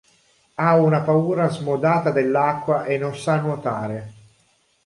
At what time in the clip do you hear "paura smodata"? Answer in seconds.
1.01-2.09